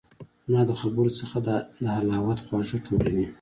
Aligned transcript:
زما 0.45 0.61
د 0.67 0.71
خبرو 0.81 1.17
څخه 1.19 1.37
د 1.47 1.49
حلاوت 1.95 2.39
خواږه 2.45 2.77
ټولوي 2.85 3.25